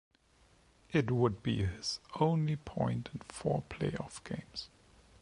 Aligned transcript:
It 0.91 1.11
would 1.11 1.43
be 1.43 1.63
his 1.65 1.99
only 2.19 2.55
point 2.55 3.09
in 3.13 3.19
four 3.19 3.61
playoff 3.69 4.23
games. 4.23 4.67